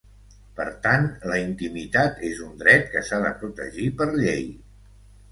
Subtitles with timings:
[0.59, 4.49] Per tant la intimitat és un dret que s’ha de protegir per llei.